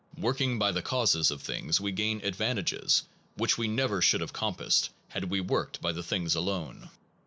Working 0.17 0.57
by 0.57 0.71
the 0.71 0.81
causes 0.81 1.29
of 1.29 1.43
things 1.43 1.79
we 1.79 1.91
gain 1.91 2.21
advantages 2.25 3.03
which 3.37 3.59
we 3.59 3.67
never 3.67 4.01
should 4.01 4.21
have 4.21 4.33
compassed 4.33 4.89
had 5.09 5.25
we 5.25 5.41
worked 5.41 5.79
by 5.79 5.91
the 5.91 6.01
things 6.01 6.33
alone. 6.33 6.89